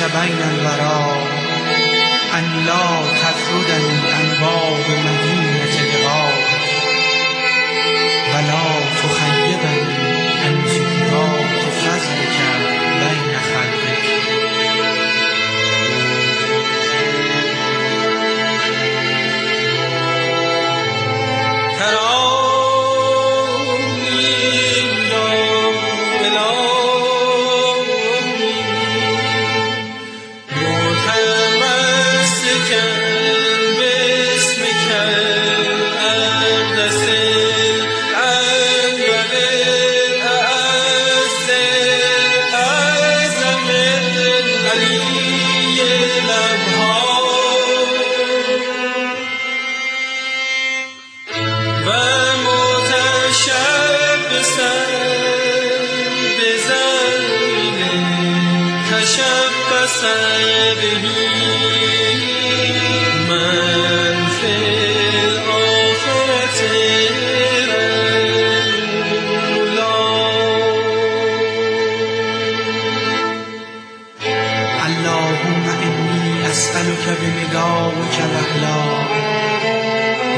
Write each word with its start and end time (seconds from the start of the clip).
فضلك 0.00 0.12
بین 0.12 0.42
الورى 0.42 1.22
ان 2.38 2.64
لا 2.66 2.86
تطردني 3.22 4.12
عن 4.12 4.28
باب 4.40 4.84
مدینة 5.06 5.76
لقائك 5.92 6.60
ولا 8.34 8.79
اللهم 75.20 75.68
إني 75.82 76.50
أسألك 76.50 77.18
بنداءك 77.20 78.16
الأعلى 78.28 78.80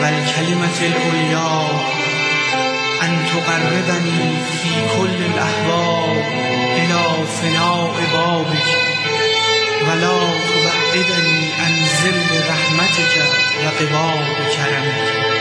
والكلمة 0.00 0.78
العليا 0.80 1.69
أن 3.03 3.27
تقربني 3.33 4.22
في 4.62 4.70
كل 4.98 5.19
الأحوال 5.34 6.22
إلى 6.77 7.27
فناء 7.27 7.94
بابك 8.12 8.69
ولا 9.88 10.19
تبعدني 10.48 11.53
عن 11.60 11.72
ظل 12.03 12.41
رحمتك 12.50 13.14
وقباب 13.64 14.25
كرمك 14.56 15.09
تشبث 15.09 15.31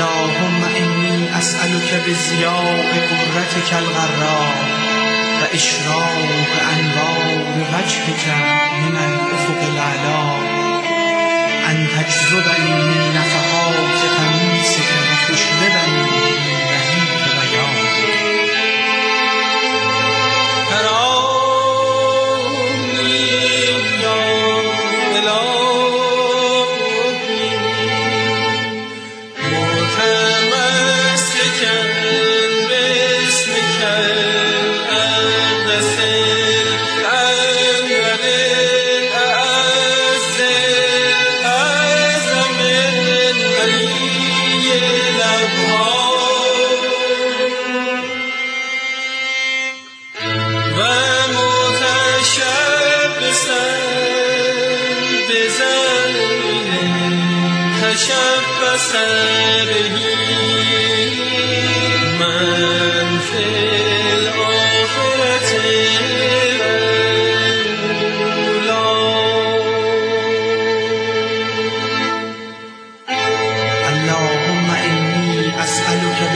اللهم 0.00 0.64
إني 0.76 1.38
أسألك 1.38 2.02
بزياء 2.06 2.84
قرتك 3.10 3.72
الغراء 3.72 4.54
وإشراق 5.40 6.50
أنوار 6.72 7.44
وجهك 7.72 8.24
من 8.82 8.96
الأفق 8.96 9.60
الأعلى 9.72 10.20
أن 11.70 11.86
تجذبني 11.96 12.74
من 12.82 13.14
نفحات 13.16 14.00
تميسك 14.16 14.90
وتشربني 15.00 16.02
من 16.02 16.19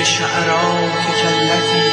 أسألك 0.05 0.21
بشعراتك 0.21 1.25
التي 1.25 1.91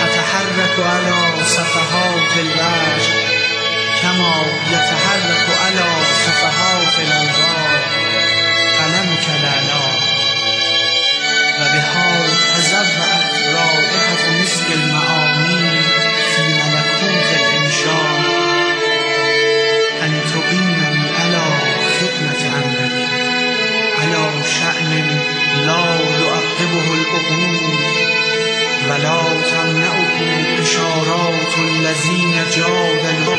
تتحرك 0.00 0.76
على 0.86 1.44
صفحات 1.44 2.32
الوجه 2.36 3.12
كما 4.02 4.42
يتحرك 4.70 5.46
على 5.64 5.86
صفحات 6.26 6.98
الأنوار 6.98 7.80
قلمك 8.78 9.26
الأعلى 9.40 9.80
وبها 11.60 12.26
تزرعت 12.56 13.32
رائحة 13.54 14.30
مسك 14.42 14.66
المعاني 14.74 15.82
في 15.82 15.88
ملكوت 15.90 15.99
العقول 27.14 27.58
ولا 28.90 29.42
تمنعه 29.50 30.18
إشارات 30.62 31.58
الذين 31.58 32.34
جادلوا 32.56 33.34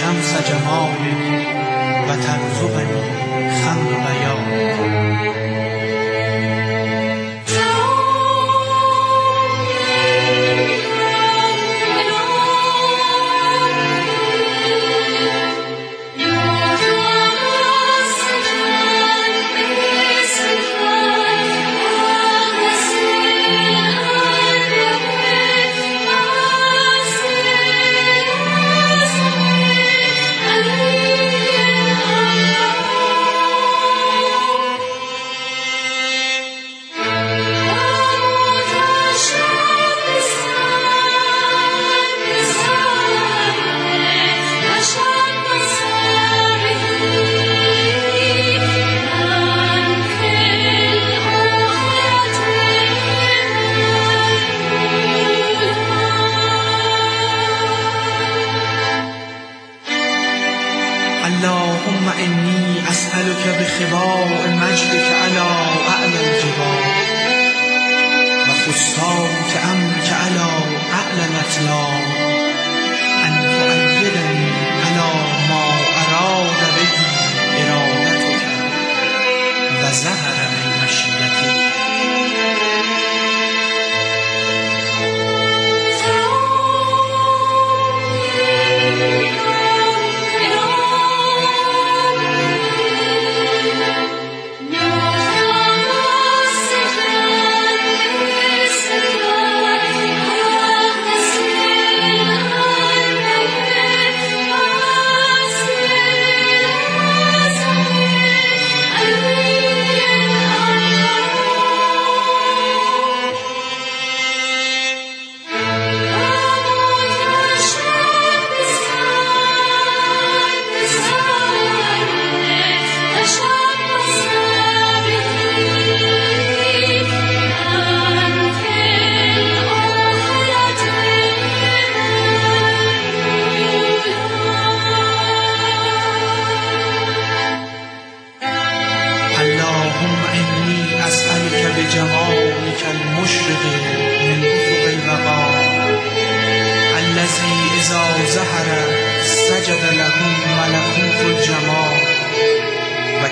شمس 0.00 0.48
جمال 0.48 0.90
و 2.08 2.16
تنظم 2.16 3.23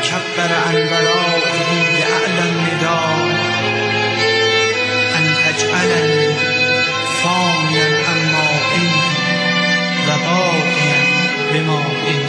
تكبر 0.03 0.55
عن 0.67 0.75
براقه 0.91 1.71
بأعلى 1.93 2.43
النداء 2.51 3.17
أن 5.19 5.35
تجعلني 5.45 6.35
فانيا 7.23 7.87
عما 8.09 8.49
إن 8.77 8.89
وباقيا 10.09 11.01
بما 11.53 11.79
إن 12.09 12.21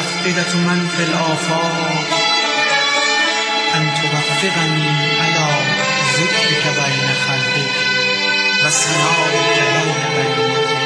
أفئدة 0.00 0.54
من 0.56 0.88
في 0.96 1.02
الآفاق 1.02 2.08
أن 3.74 3.94
توفقني 3.96 4.88
على 5.20 5.48
ذكرك 6.18 6.64
بين 6.76 7.08
خلقك 7.26 7.76
وثنائك 8.64 9.58
بين 9.76 9.94
بنيتك 10.16 10.80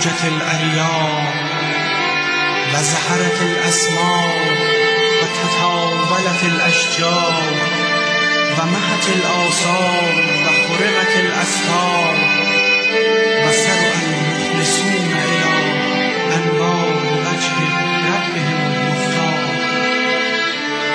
وهاجت 0.00 0.24
الأرياح 0.24 1.34
وزهرت 2.74 3.42
الأسماء 3.42 4.34
وتطاولت 5.22 6.42
الأشجار 6.42 7.42
ومهت 8.58 9.06
الآثار 9.16 10.14
وخرمت 10.44 11.16
الأسفار 11.16 12.14
وسرع 13.48 13.92
المخلصون 14.06 15.12
إلى 15.12 15.52
أنوار 16.36 16.96
وجه 17.26 17.56
ربهم 18.06 18.58
المختار 18.72 19.44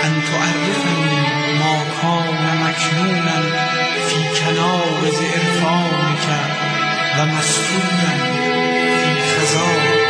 أن 0.04 0.22
تعرفني 0.32 1.22
ما 1.60 1.86
كان 2.02 2.58
مكنونا 2.64 3.42
في 4.08 4.16
كنائز 4.40 5.22
عرفانك 5.22 6.28
ومستورا 7.20 8.36
في 8.36 8.75
Oh. 9.58 10.05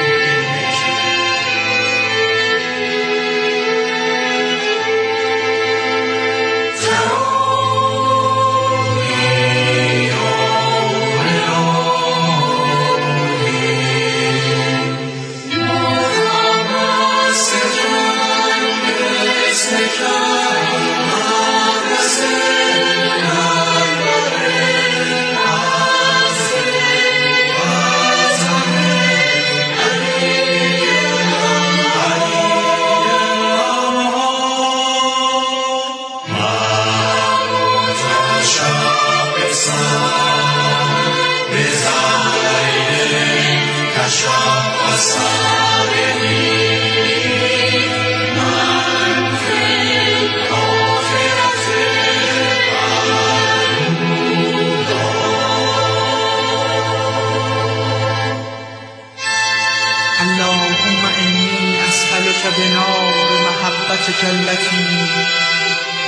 محبتك 64.25 64.49
التي 64.49 64.85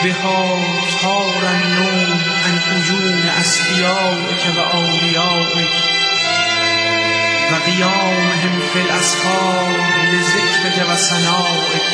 بها 0.04 0.60
طار 1.04 1.50
النوم 1.52 2.22
عن 2.46 2.60
عيون 2.70 3.30
أصفيائك 3.42 4.58
وأوليائك 4.58 5.70
وقيامهم 7.52 8.60
في 8.74 8.82
الأسحار 8.82 9.76
لذكرك 10.12 10.90
وثنائك 10.90 11.88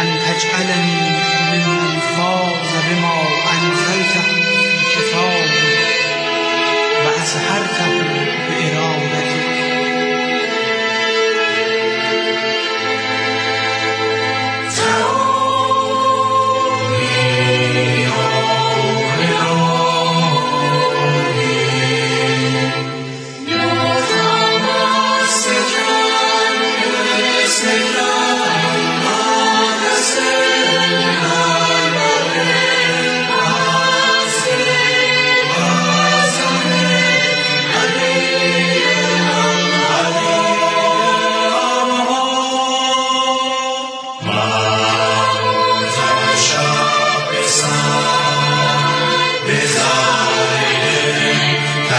أن 0.00 0.18
تجعلني 0.26 1.00
ممن 1.52 1.98
فاز 2.16 2.72
بما 2.90 3.22
أنزلته 3.52 4.22
في 4.22 5.00
كتابك 5.00 5.84
وأظهرته 7.04 8.02
بإرادتك 8.48 8.84
أسألك 9.10 9.33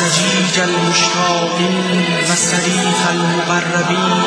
وزجیج 0.00 0.58
المشتاقين 0.60 2.04
وصريخ 2.30 3.00
المقربين 3.10 4.22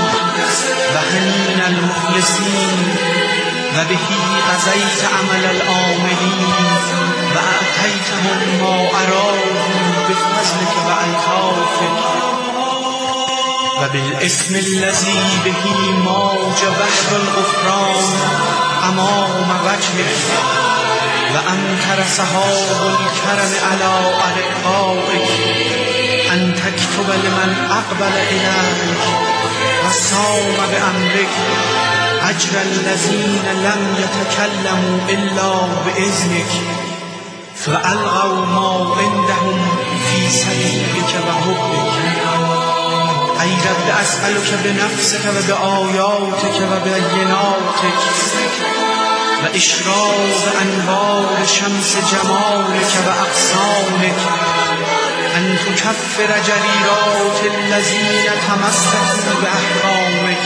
وهنين 0.96 1.62
المخلصين 1.68 2.96
وبه 3.76 4.08
قضيت 4.50 5.00
عمل 5.14 5.46
العاملين 5.46 6.46
وأعطيتهم 7.36 8.40
ما 8.62 8.90
أراهم 9.02 9.94
بفضلك 10.10 10.74
وألطافك 10.86 12.04
وبالاسم 13.82 14.56
الذي 14.56 15.20
به 15.46 15.92
موج 15.92 16.60
بحر 16.80 17.16
الغفران 17.16 18.04
أمام 18.90 19.50
وجهك 19.66 20.73
وأمطر 21.34 22.04
سحاب 22.18 22.96
الكرم 23.00 23.54
على 23.72 23.86
أرقائك 24.30 25.30
أن 26.32 26.56
تكتب 26.56 27.10
لمن 27.10 27.68
أقبل 27.72 28.14
إليك 28.32 28.98
وصام 29.86 30.56
بأمرك 30.72 31.34
أجر 32.30 32.62
الذين 32.62 33.44
لم 33.64 33.96
يتكلموا 34.04 35.00
إلا 35.10 35.52
بإذنك 35.86 36.52
فألغوا 37.56 38.46
ما 38.46 38.96
عندهم 38.98 39.68
في 40.12 40.30
سبيلك 40.30 41.14
وحبك 41.28 41.94
ای 43.44 43.50
رب 43.50 43.88
اسألك 44.02 44.50
بنفسك 44.64 45.26
و 45.26 45.40
بآیاتك 45.48 46.58
و 46.72 46.74
بیناتك 46.84 48.00
و 49.44 49.56
اشراق 49.56 50.56
انوار 50.62 51.46
شمس 51.46 51.96
جمالك 52.12 52.94
و 53.06 53.10
اقسامك 53.10 54.22
ان 55.36 55.58
تكفر 55.76 56.28
جریرات 56.48 57.40
الذين 57.56 58.32
تمسكوا 58.48 59.34
باحکامك 59.42 60.44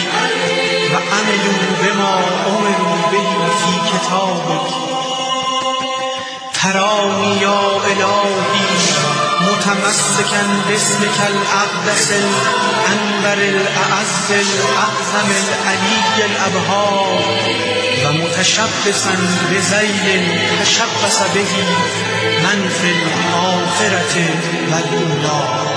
و 0.92 0.96
عملوا 0.96 1.62
بما 1.82 2.16
امروا 2.48 3.12
به 3.12 3.30
في 3.60 3.74
كتابك 3.90 4.74
ترانی 6.54 7.38
یا 7.42 7.60
الهی 7.92 8.68
متمسكا 9.42 10.42
باسمك 10.70 11.18
الأقدس 11.28 12.12
الأنبر 12.12 13.42
الأعز 13.44 14.32
الأعظم 14.32 15.30
العلي 15.32 16.26
الأبهار 16.26 17.77
ومتشبثا 18.10 19.16
بزيل 19.52 20.28
تشبث 20.62 21.22
به 21.36 21.54
من 22.44 22.70
في 22.70 22.90
الآخرة 22.92 24.16
والأولى 24.72 25.77